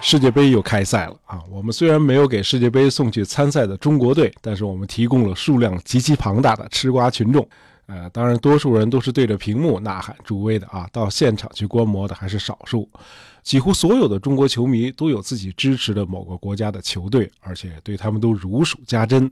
[0.00, 1.42] 世界杯又开赛了啊！
[1.50, 7.46] 我们虽然没有给世界杯送去参赛的中国队，但是我们提供了数量极其庞大的吃瓜群众。
[7.86, 12.88] 呃，当然，多数人都是对着屏幕呐喊助威的啊，到现场去观摩的还是少数。
[13.42, 19.30] 几乎所有的中国球迷都有自己支持的某个国家的球队，而且对他们都如数家珍。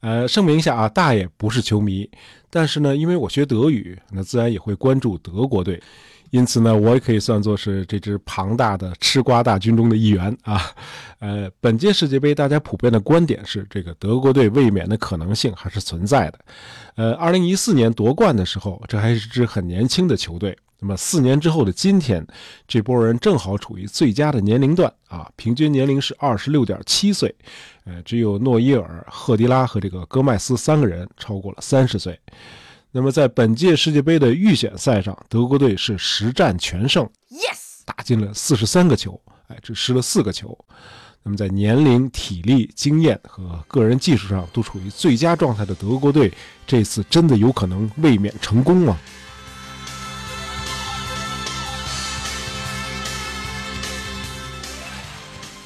[0.00, 2.08] 呃，声明一下啊，大爷不是球迷，
[2.50, 5.80] 但是呢，因为我学德语，那自然也会关注德国队。
[6.34, 10.60] 因此呢，我也可以算作是这支庞大的吃瓜大军中的一员啊。
[11.20, 16.38] 呃，本届世界杯大家普遍的观点是，这个德国队卫冕的可能性还是存在的。
[16.96, 20.58] 呃，二零一四年夺冠的时候，这还是支很年轻的球队。
[20.80, 22.26] 那么四年之后的今天，
[22.66, 27.32] 这波人正好处于最佳的年龄段啊，平均年龄是二十六点七岁。
[27.84, 32.18] 呃，只有诺伊尔、赫迪拉和这个戈麦斯三个人超过了三十岁。
[32.96, 40.56] 那么，在本届世界杯的预选赛上，德国队是十战全胜，yes，打进了四十三个球，哎，只失了四个球。
[41.24, 46.32] 那么，在年龄、体力、经验和个人技术上都处于最佳状态的德国队，
[46.68, 48.96] 这次真的有可能卫冕成功吗？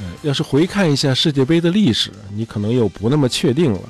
[0.00, 3.80] 呃，要是回看一下世界杯的历史，你可能又不那么确定了。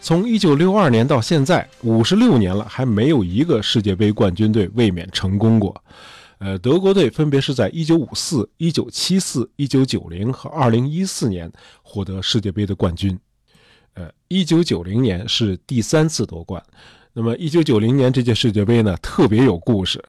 [0.00, 5.82] 从一九六二年到现在，五十六年了，还没有一个世界杯冠军队卫冕成功过。
[6.38, 11.50] 呃，德国队分别是在一九五四、一九七四、一九九零和二零一四年
[11.82, 13.18] 获得世界杯的冠军。
[13.94, 16.62] 呃，一九九零年是第三次夺冠。
[17.12, 20.02] 那么，一九九零年这届世界杯呢，特别有故事。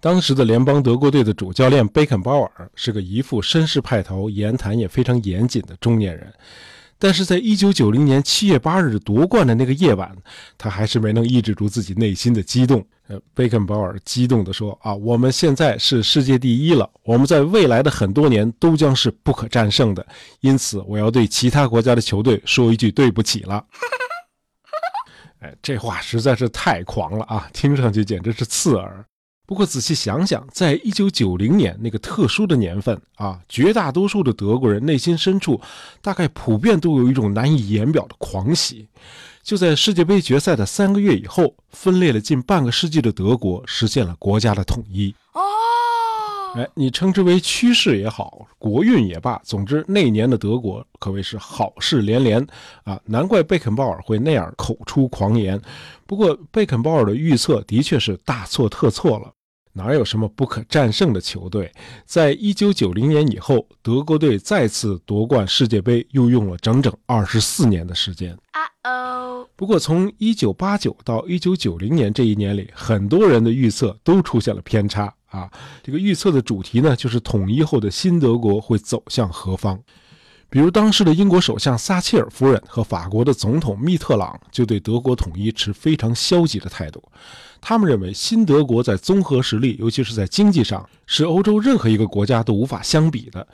[0.00, 6.32] 当时的联邦德国队的主教练贝肯鲍尔是个一副绅士派头、言谈也非常严谨的中年人。
[6.98, 10.14] 但是在一九九零年七月八日夺冠的那个夜晚，
[10.56, 12.84] 他还是没能抑制住自己内心的激动。
[13.06, 20.06] 呃，贝肯鲍尔激动地说：“啊，我们现在是世界第一了，我们在未来的很多年都将是不可战胜的。
[20.40, 23.64] 因此，我要对其他国家的球队说一句对不起了。
[25.40, 29.06] ”哎，这话实在是太狂了啊，听上去简直是刺耳。
[29.48, 35.58] 不过仔细想想，在一九九零年那个特殊的年份啊，绝大多数的德国人内心深处，
[36.02, 38.86] 大概普遍都有一种难以言表的狂喜。
[39.42, 45.14] 就在世界杯决赛的三个月以后，分裂了近半个世纪的德国实现了国家的统一。
[45.32, 45.40] 哦，
[46.56, 52.46] 哎，你称之为趋势也好，国运也罢，总之那年的德国可谓是好事连连
[52.84, 53.00] 啊！
[53.06, 55.58] 难怪贝肯鲍尔会那样口出狂言。
[56.04, 59.32] 不过，贝肯鲍尔的预测的确是大错特错了。
[59.72, 61.72] 哪有什么不可战胜的球队？
[62.04, 68.36] 在一九九零年以后，德国队再次夺冠世界杯又用了整整二十四年的时间。
[68.52, 69.46] 啊哦！
[69.54, 75.50] 不过从一九八九到一九九零年这一年里，很多人的预测都出现了偏差啊。
[75.82, 79.80] 这个预测的主题呢，就是统一后的新德国会走向何方。
[80.50, 87.02] 比如当时的英国首相撒切尔夫人和法国的总统密特朗就对德国统一持非常消极的态度。
[87.60, 93.46] 他们认为新德国在综合实力，尤其是在经济上，是欧洲任何一个国家都无法相比的。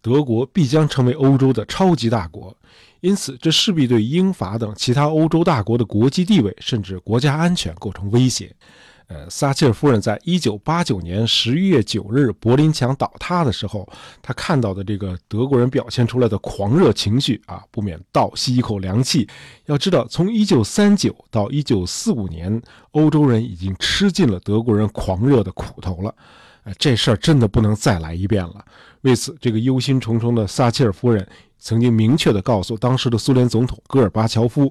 [0.00, 2.54] 德国必将成为欧洲的超级大国，
[3.00, 8.54] 因此这势必对英法等其他欧洲大国的国际地位甚至国家安全构成威胁。
[9.08, 13.88] 呃，撒切尔夫人在一九八九年十一月九日柏林墙倒塌的时候，
[14.20, 19.28] 她看到的这个德国人表现出来的狂热情绪啊，不免倒吸一口凉气。
[19.66, 26.12] 要知道，从一九三九到一九四五年，欧洲人已经吃尽了德国人狂热的苦头了。
[26.64, 28.64] 哎，这事儿真的不能再来一遍了。
[29.02, 31.24] 为此，这个忧心忡忡的撒切尔夫人
[31.60, 34.68] 曾经明确地告诉当时的苏联总统戈尔巴乔夫，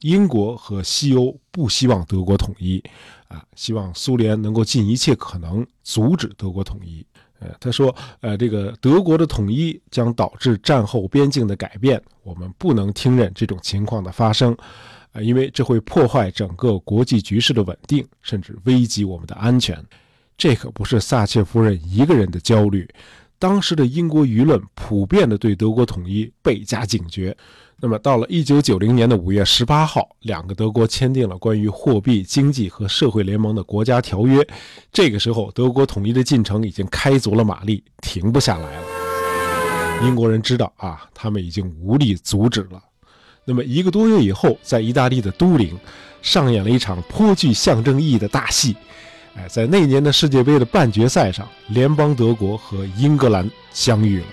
[0.00, 2.84] 英国和西欧不希望德国统一。
[3.28, 7.06] 啊，希望苏联能够尽一切可能阻止德国统一。
[7.40, 14.52] 呃，他说，呃，这个德国的统一将导致战后边境的改变，我们不能听任这种情况的发生，
[15.12, 19.80] 啊，因为这会破坏整个国际局势的稳定，甚至危及我们的安全。
[20.36, 22.88] 这可不是撒切夫人一个人的焦虑，
[23.38, 27.36] 当时的英国舆论普遍的对德国统一倍加警觉。
[27.80, 34.44] 那么，到了一九九零年的五月十八号，两个德国签订了关于货币、经济和社会联盟的国家条约。
[34.92, 38.82] 这个时候，德国统一的进程已经开足了马力，停不下来了。
[40.02, 42.82] 英国人知道啊，他们已经无力阻止了。
[43.44, 45.78] 那么，一个多月以后，在意大利的都灵，
[46.20, 48.76] 上演了一场颇具象征意义的大戏。
[49.38, 54.26] 哎，在那年的世界杯的半决赛上，联邦德国和英格兰相遇了。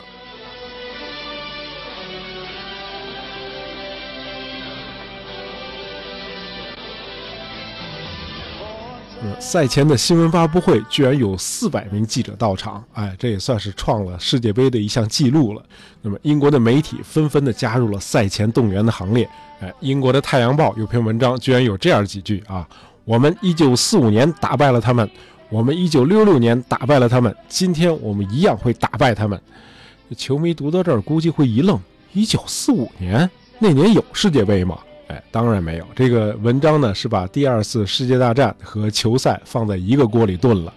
[9.40, 15.64] 赛前的新闻发布会居然有四百名记者到场，哎，这也算是创了世界杯的一项记录了。
[16.02, 19.30] 那么英国的媒体纷纷的加入了赛前动员的行列。
[19.60, 22.68] 哎，英国的《太阳报》有篇文章居然有这样几句啊：
[23.06, 25.08] 我们一九四五年打败了他们，
[25.50, 29.40] 我们一九六六年打败了他们，今天我们一样会打败他们。
[30.18, 31.80] 球迷读到这儿估计会一愣：
[32.14, 33.30] 一九四五年
[33.60, 34.80] 那年有世界杯吗？
[35.08, 35.86] 哎，当然没有。
[35.96, 40.74] 这个文章呢是把第二次世界大战和球赛放在一个锅里炖了。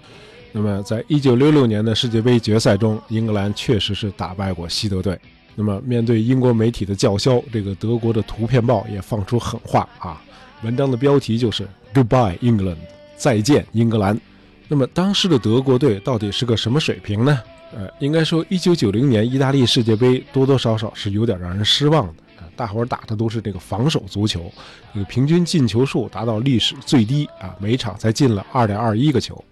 [0.52, 5.18] 那么，在一九六六年的世界杯决赛中，英格兰确实是打败过西德队。
[5.54, 10.22] 那么，面对英国媒体的叫嚣，这个德国的图片报也放出狠话啊。
[10.62, 12.76] 文章的标题就是 “Goodbye England”，
[13.16, 14.18] 再见英格兰。
[14.66, 17.40] 那么，当时的德国队到底是个什么水平呢？
[17.76, 22.14] 呃，应该说，一九九零年意大利世界杯多多少少是有点让人失望的。
[22.56, 24.52] 大伙儿打的都是这个防守足球，
[24.92, 29.42] 这个平均进球数达到历史最低啊，每场才进了二点二一个球。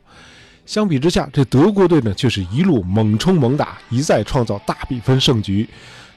[0.64, 5.68] 相比之下，这德国队呢却是一路猛冲猛打，一再创造大比分胜局，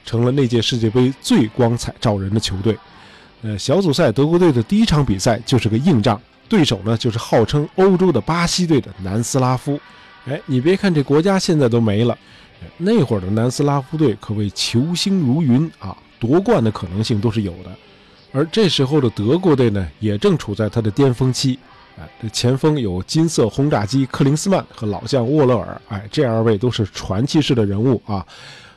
[0.04, 2.76] 成了那届世界杯最光彩照人的球队。
[3.42, 9.80] 呃，小组赛德国队的第一场比赛就是个硬仗，对手呢就是号称欧洲的巴西队的南斯拉夫。
[10.26, 12.16] 哎，你别看这国家现在都没了，
[12.76, 15.96] 那会儿的南斯拉夫队可谓球星如云啊。
[16.18, 17.70] 夺冠的可能性都是有的，
[18.30, 21.58] 而这时候的德国队呢，也正处在他的巅峰期。
[21.98, 28.26] 哎，这前锋有金色轰炸机克林斯曼和老将沃勒尔，哎，这二位都是传奇式的人物啊！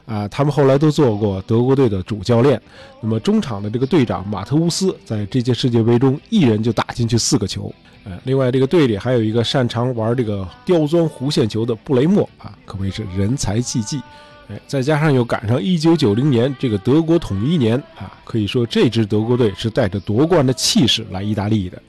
[0.06, 2.62] 啊，他们后来都做过德国队的主教练。
[3.02, 7.74] 那么中场的这个队长马特乌斯，在这届世界杯中一人就打进去四个球。
[8.04, 14.02] 呃，另外这个队里还有一个擅长玩这个刁钻弧线球的布雷默啊，可谓是人才济济。
[14.50, 21.82] 哎，再加上又赶上一九九零年这个德国统一年啊，可以说这支德国队是带着夺冠的气势来意大利的。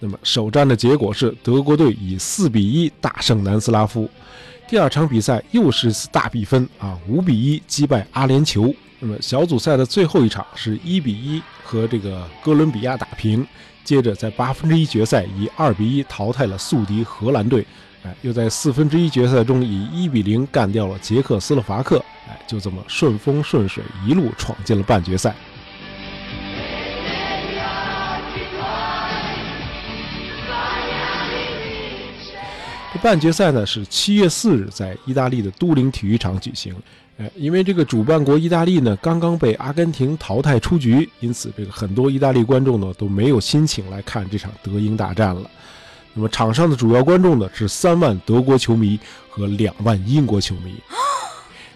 [0.00, 4.08] 那么首战的结果是德国队以四比一大胜南斯拉夫。
[4.68, 8.74] 第二场比赛又是大比分啊，五比一击败阿联酋。
[9.00, 13.46] 那么小组赛的最后一场是一比一和这个哥伦比亚打平，
[13.82, 17.66] 接着在八分之一决赛以二比一淘汰了宿敌荷兰队。
[18.02, 21.98] 哎，又在四分之一决赛中以一比零干掉了捷克斯洛伐克，
[22.28, 25.34] 哎，就这么顺风顺水一路闯进了半决赛。
[32.98, 36.74] 半决赛呢是七月四日在意大利的都灵体育场举行。
[37.18, 45.50] 哎，因为这个主办国意大利呢刚刚被阿根廷淘汰出局，因此这个很多意大利观众呢都没有心情来看这场德英大战了。
[46.14, 48.98] 那么场上的主要观众呢是三万德国球迷
[49.28, 50.74] 和两万英国球迷，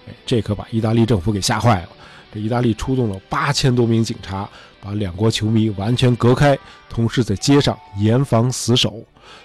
[0.06, 1.88] 哎，这可把意大利政府给吓坏了。
[2.32, 4.48] 这意大利出动了八千多名警察，
[4.80, 6.58] 把两国球迷完全隔开，
[6.88, 9.04] 同时在街上严防死守。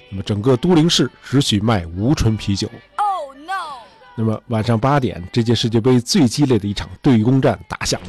[0.09, 2.69] 那么整个都灵市只许卖无醇啤酒。
[2.95, 3.83] Oh no！
[4.15, 8.07] 那么晚上八点，这届世界杯最激烈的一场对攻战打响了。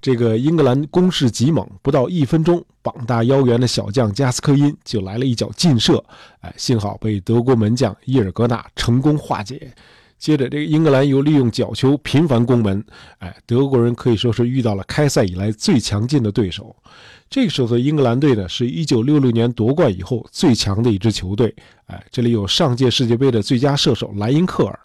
[0.00, 6.02] 这个英格兰攻势极猛，不到一分钟，膀大腰圆的小将加斯科因就来了一脚劲射，
[6.40, 9.72] 哎，幸好被德国门将伊尔格纳成功化解。
[10.18, 12.84] 接着，这个英格兰又利用角球频繁攻门，
[13.18, 16.74] 哎，德国人可以说是遇到了开赛以来最强劲的对手。
[17.30, 21.54] 这个时候的英格兰队呢，是一九六六年夺冠以后最强的一支球队。
[21.86, 24.78] 哎，这里有上届世界杯的最佳射手莱因克尔，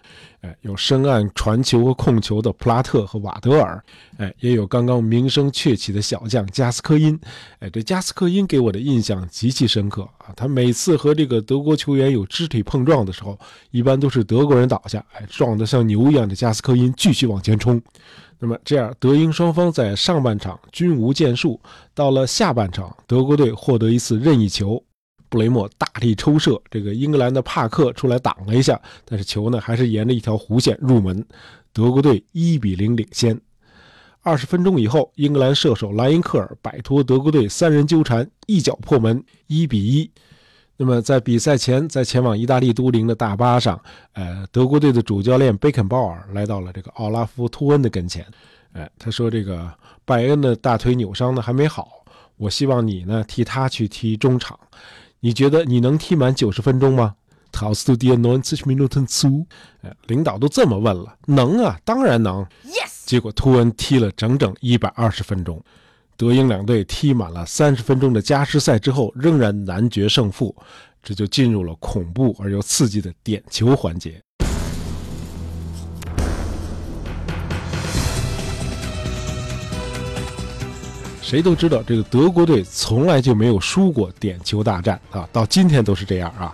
[0.43, 3.81] 哎，有深谙传球和控球的普拉特和瓦德尔，
[4.17, 7.17] 哎，也有刚刚名声鹊起的小将加斯科因。
[7.59, 10.33] 哎，这加斯科因给我的印象极其深刻啊！
[10.35, 13.39] 他每次和这个德国球员有肢体碰撞的时候，
[13.71, 17.81] 一般都是德国人倒下，哎，撞得像牛一样的加斯科因继续往前冲。
[18.37, 21.57] 那么这样，德英双方在上半场均无建树。
[21.93, 24.83] 到了下半场，德国队获得一次任意球，
[25.33, 31.25] 布雷默大力抽射，这个英格兰的帕克出来挡了一下，但是球呢还是沿着一条弧线入门，
[31.73, 33.41] 德国队一比零领先。
[34.21, 40.07] 二十分钟以后，英格兰射手莱因克尔摆脱德国队三人纠缠，一脚破门，一比一。
[40.77, 48.23] 那么在比赛前，在前往意大利都灵的大巴上，呃，德国队的主教练贝肯鲍尔来到了这个奥拉夫·托恩的跟前，
[48.73, 49.67] 哎，他说：“这个
[50.05, 52.05] 拜恩的大腿扭伤呢还没好，
[52.37, 54.59] 我希望你呢替他去踢中场，
[55.23, 57.15] 你觉得你能踢满九十分钟吗？”
[57.49, 59.45] 陶斯图迪安诺恩七十米努特苏，
[59.83, 62.43] 哎，领导都这么问了，能啊，当然能。
[62.65, 63.05] Yes。
[63.05, 65.63] 结果图恩踢了整整一百二十分钟。
[66.17, 70.55] 德英两队踢满了三十分钟的加时赛之后，仍然难决胜负，
[71.01, 74.19] 这就进入了恐怖而又刺激的点球环节。
[81.33, 86.53] 谁都知道，这个德国队从来就没有输过点球大战啊，到今天都是这样啊。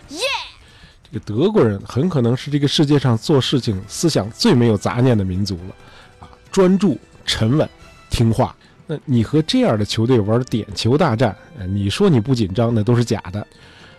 [1.11, 5.75] 这个德国人很可能是这个世界上做事情思想最没有杂念的民族了
[6.21, 7.69] 啊，专注、沉稳、
[8.09, 8.55] 听话。
[8.87, 11.35] 那你和这样的球队玩点球大战，
[11.67, 13.45] 你说你不紧张，那都是假的。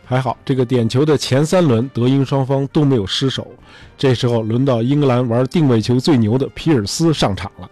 [0.06, 3.46] 还好，这个点球的前三轮，德英双方都没有失手。
[3.98, 7.70] 这时候轮到英格兰玩定位球最牛的皮尔斯上场了。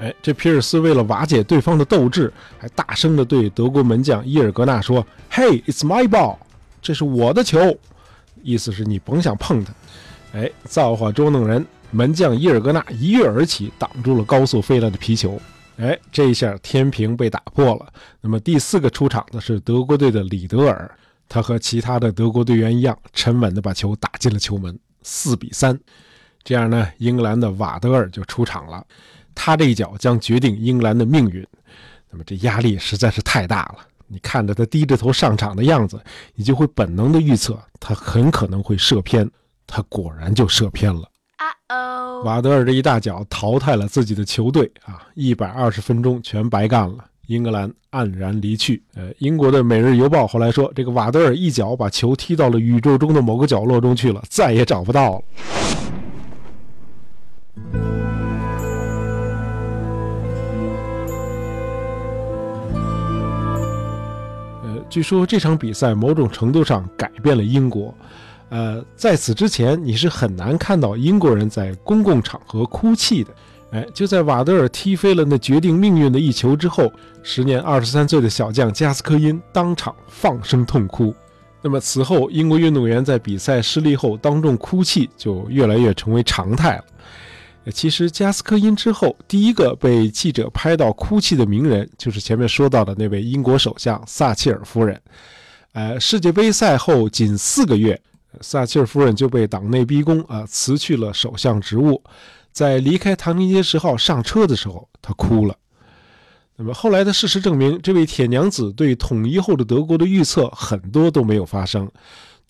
[0.00, 6.38] 哎，这皮尔斯为了瓦解对方的斗志，还大声地对德国门将伊尔格纳说：“Hey, it's my ball，
[6.80, 7.78] 这是我的球。”
[8.42, 9.74] 意思是你甭想碰它。
[10.32, 15.38] 哎，造化捉弄人，门将伊尔格纳一跃而起，挡住了高速飞来的皮球。
[15.76, 17.86] 哎，这一下天平被打破了。
[18.22, 20.90] 那么第四个出场的是德国队的里德尔。
[21.28, 25.78] 他和其他的德国队员一样，沉稳地把球打进了球门，四比三。
[26.42, 28.84] 这样呢，英格兰的瓦德尔就出场了，
[29.42, 31.46] 他这一脚将决定英格兰的命运。
[32.10, 33.78] 那么这压力实在是太大了。
[34.06, 35.98] 你看着他低着头上场的样子，
[36.34, 39.26] 你就会本能的预测他很可能会射偏。
[39.66, 41.08] 他果然就射偏了。
[42.22, 47.06] 瓦德尔这一大脚淘汰了自己的球队啊，一百二十分钟全白干了。
[47.28, 48.82] 英格兰黯然离去。
[48.94, 55.22] 呃，英国的《每日邮报》后来说，这个瓦德尔一脚把球踢到了宇宙中的某个角落中去了，再也找不到了。
[64.90, 67.94] 据说这场比赛某种程度上改变了英国。
[68.48, 73.32] 呃，在此之前，你是很难看到英国人在公共场合哭泣的。
[73.70, 76.92] 哎，就在瓦德尔踢飞了那决定命运的一球之后，
[77.22, 81.14] 时年二十三岁的小将加斯科因当场放声痛哭。
[81.62, 86.84] 那么此后，英国运动员在比赛失利后当众哭泣就越来越成为常态了。
[87.72, 95.00] 其实，加斯科因之后第一个被记者拍到哭泣的名人，就是前面说到的那位英国首相撒切尔夫人。
[95.72, 98.00] 呃，世界杯赛后仅四个月，
[98.40, 102.02] 撒切尔夫人就被党内逼宫啊，辞去了首相职务。
[102.50, 105.54] 在离开唐宁街十号上车的时候，她哭了。
[106.56, 111.88] 那么后来的事实证明，这位铁娘子对统一后的德国的预测很多都没有发生。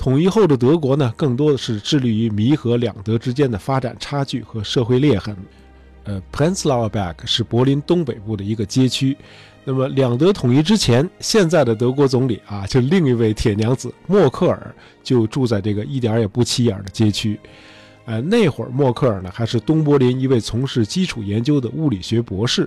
[0.00, 5.36] 统一后的德国呢，更多的是致力于弥合两德之间的发展差距和社会裂痕。
[6.04, 9.14] 呃，Prenzlauer Berg 是柏林东北部的一个街区。
[9.62, 17.38] 那么两德统一之前，现在的德国总理啊，就另一位铁娘子默克尔就住在这个一点也不起眼的街区。
[18.06, 22.66] 呃，那会儿默克尔呢还是东柏林一位从事基础研究的物理学博士。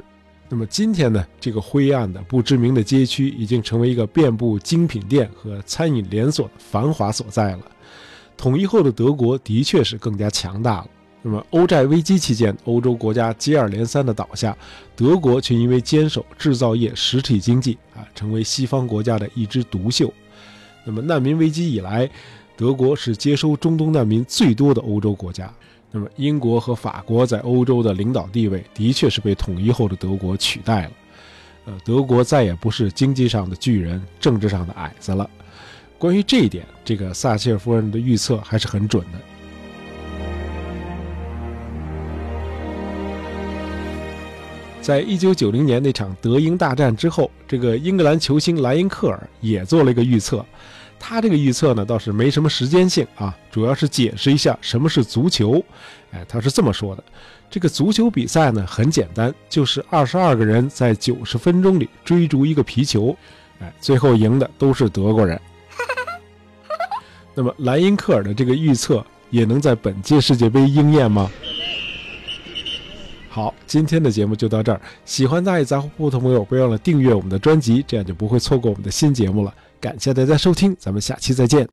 [0.53, 7.61] 那么今天呢，这个灰暗的不知名的街区已经成为一个遍布精品店和餐饮连锁的繁华所在了。
[8.37, 10.87] 统一后的德国的确是更加强大了。
[11.23, 14.55] 那么欧债危机期间，欧洲国家接二连三的倒下，
[14.95, 20.13] 德国却因为坚守制造业实体经济啊，成为西方国家的一枝独秀。
[20.85, 22.07] 那么难民危机以来，
[22.55, 25.51] 德国是接收中东难民最多的欧洲国家，
[25.95, 30.91] 那么英国和法国在欧洲的领导地位的确是被统一后的德国取代了。
[31.65, 35.29] 呃，德国再也不是经济上的巨人，政治上的矮子了。
[35.99, 39.19] 关于这一点，这个撒切尔夫人的预测还是很准的。
[44.81, 50.43] 在一九九零年那场德英大战之后，这个英格兰球星莱因克尔也做了一个预测。
[51.05, 55.61] 他这个预测呢倒是没什么时间性啊，主要是解释一下什么是足球。
[56.11, 57.03] 哎，他是这么说的：
[57.49, 63.13] 这个足球比赛呢很简单，就是二十二个人在九十分钟里追逐一个皮球，
[63.59, 65.37] 哎，最后赢的都是德国人。
[67.35, 71.29] 那么莱因克尔的这个预测也能在本届世界杯应验吗？
[73.27, 74.79] 好，今天的节目就到这儿。
[75.03, 79.53] 喜欢大爷杂货铺的朋友，别忘了订阅我们的专辑，这样就不会错过我们的新节目了。
[79.83, 81.61] 感谢大家收听，咱们下期再见。